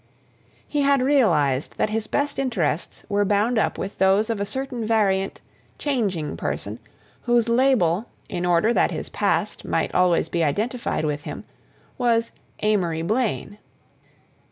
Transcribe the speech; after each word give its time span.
He 0.67 0.81
had 0.81 0.99
realized 0.99 1.77
that 1.77 1.91
his 1.91 2.07
best 2.07 2.39
interests 2.39 3.03
were 3.07 3.23
bound 3.23 3.59
up 3.59 3.77
with 3.77 3.99
those 3.99 4.31
of 4.31 4.39
a 4.41 4.47
certain 4.47 4.83
variant, 4.83 5.41
changing 5.77 6.37
person, 6.37 6.79
whose 7.21 7.47
label, 7.47 8.07
in 8.27 8.43
order 8.43 8.73
that 8.73 8.89
his 8.89 9.09
past 9.09 9.63
might 9.63 9.93
always 9.93 10.27
be 10.27 10.43
identified 10.43 11.05
with 11.05 11.21
him, 11.21 11.43
was 11.99 12.31
Amory 12.63 13.03
Blaine. 13.03 13.59